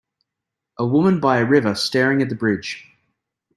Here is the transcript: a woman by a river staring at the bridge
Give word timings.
a 0.79 0.87
woman 0.87 1.19
by 1.19 1.37
a 1.37 1.45
river 1.45 1.75
staring 1.75 2.23
at 2.23 2.29
the 2.29 2.33
bridge 2.33 2.89